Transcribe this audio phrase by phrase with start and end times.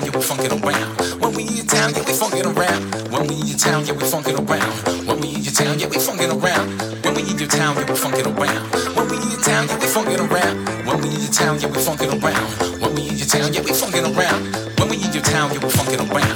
[0.00, 0.24] town, yeah, we
[0.62, 1.20] around.
[1.20, 3.10] When we in town, yeah, we funkin' around.
[3.12, 5.06] When we in your town, yeah, we funkin' around.
[5.06, 7.04] When we in your town, yeah, we funkin' around.
[7.04, 8.96] When we in your town, yeah, we funkin' around.
[8.96, 10.86] When we in your town, yeah, we funkin' around.
[10.86, 12.80] When we in your town, yeah, we funkin' around.
[12.80, 14.78] When we in your town, yeah, we funkin' around.
[14.78, 16.35] When we in your town, yeah, we funkin' around.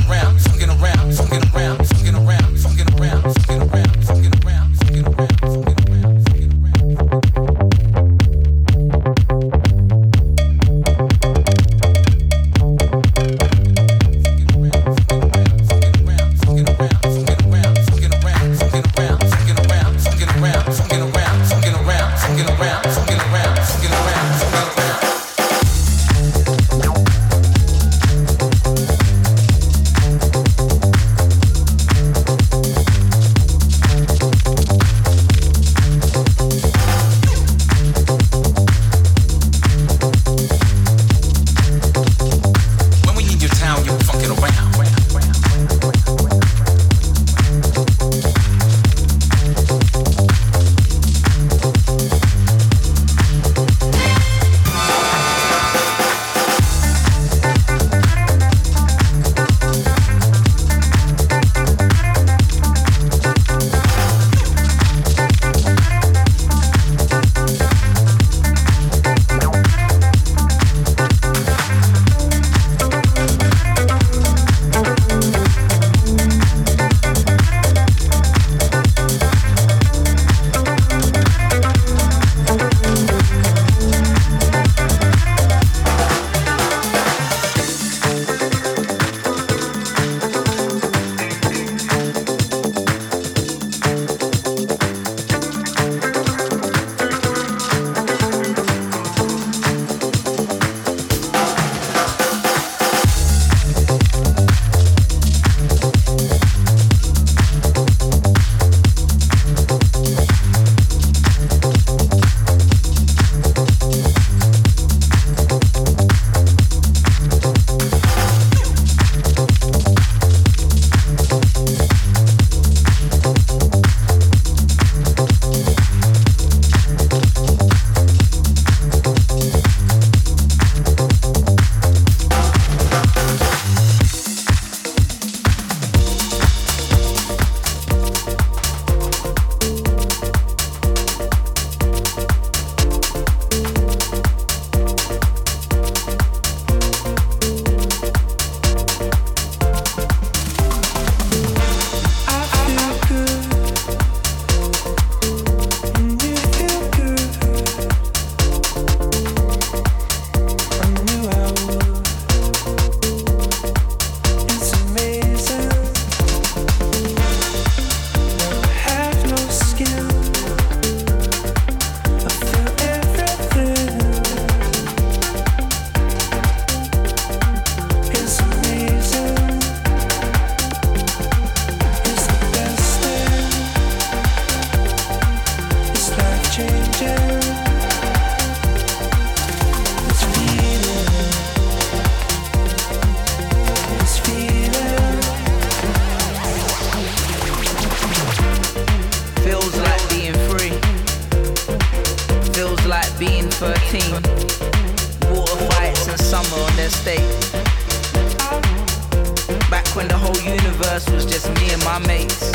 [211.01, 212.51] universe was just me and my mates.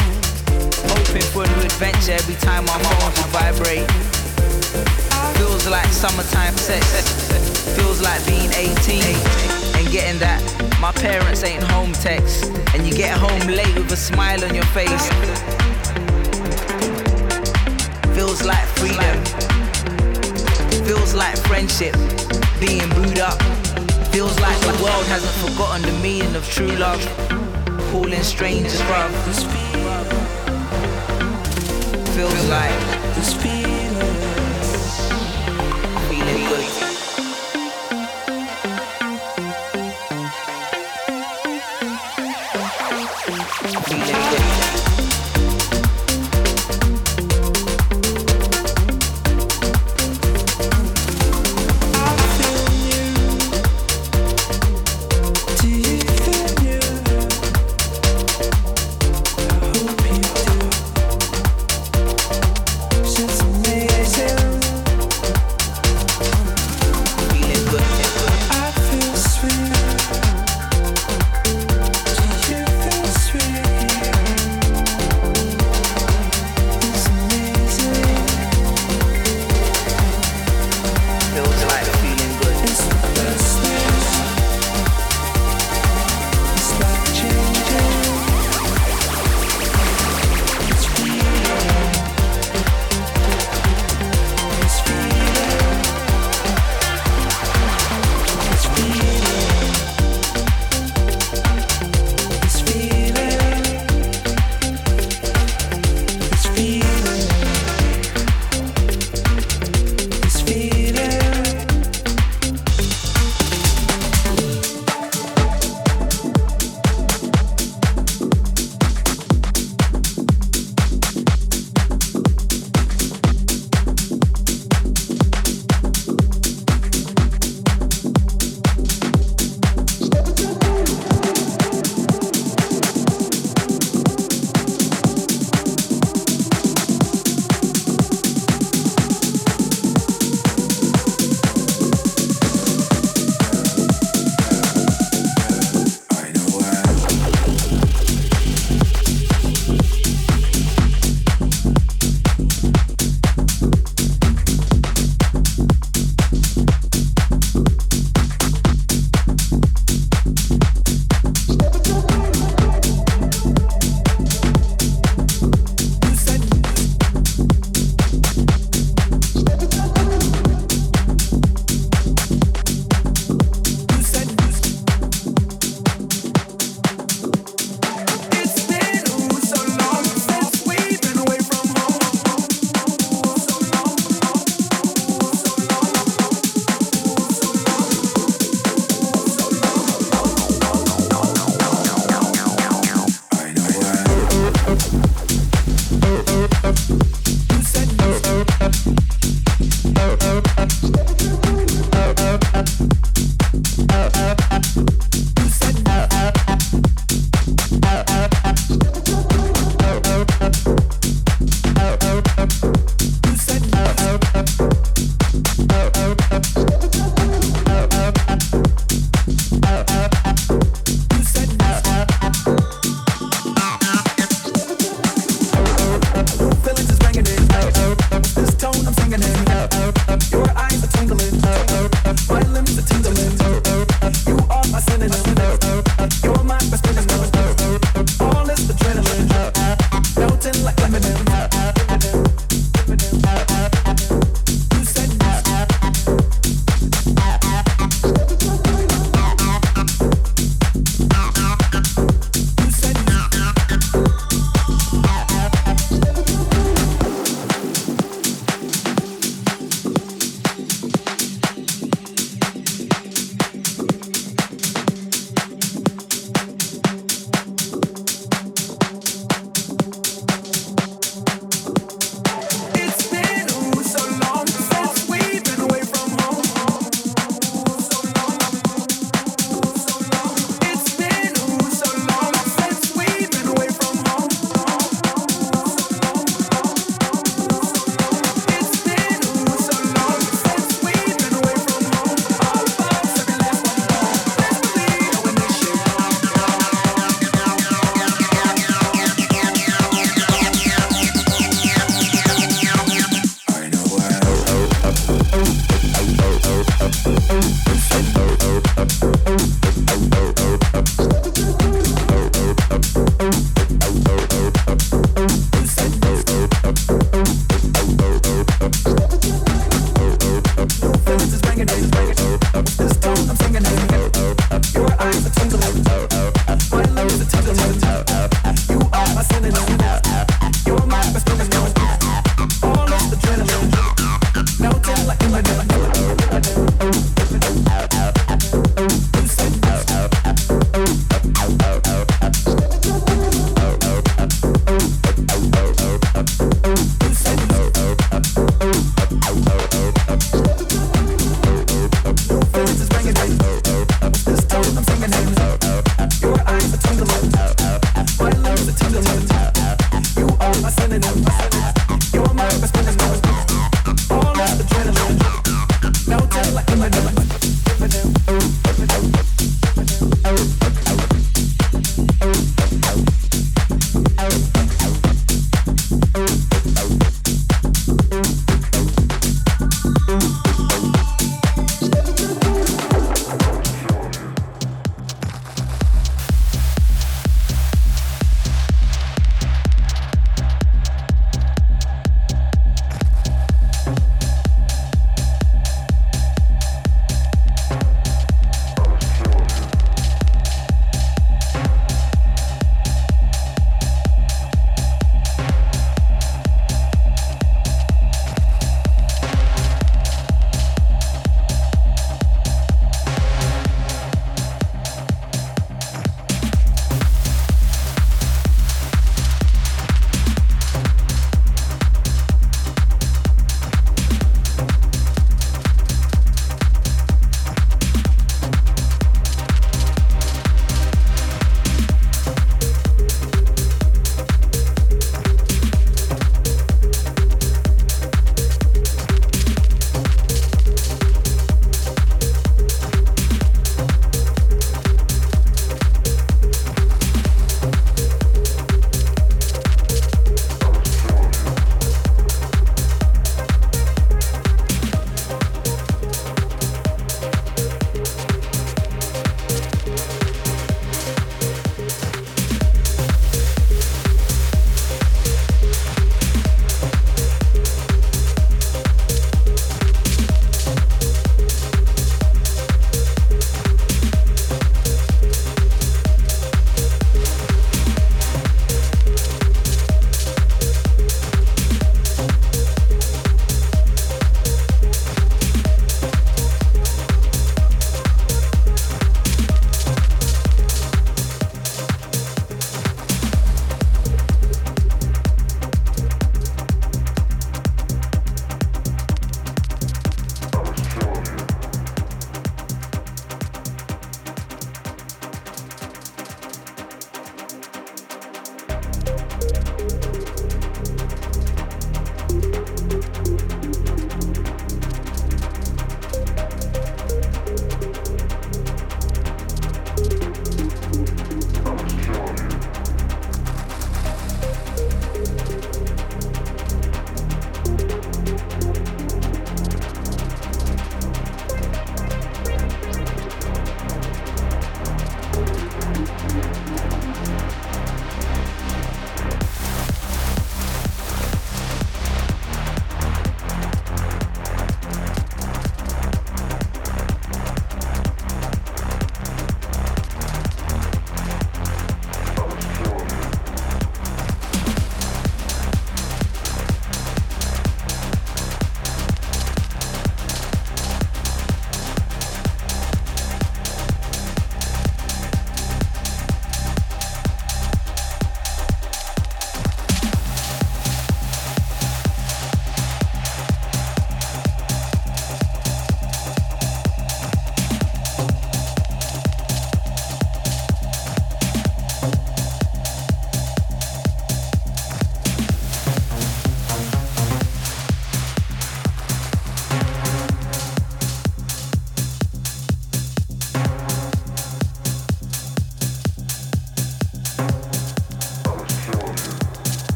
[0.92, 3.90] Hoping for a new adventure every time my phones would vibrate.
[5.36, 6.84] Feels like summertime sex.
[7.76, 9.02] Feels like being 18
[9.76, 10.40] and getting that
[10.80, 12.52] my parents ain't home text.
[12.74, 15.08] And you get home late with a smile on your face.
[18.14, 19.16] Feels like freedom.
[20.84, 21.94] Feels like friendship.
[22.60, 23.40] Being booed up.
[24.12, 27.45] Feels like the world hasn't forgotten the meaning of true love.
[27.96, 29.10] Calling strangers, bruv.
[32.14, 33.65] Feels like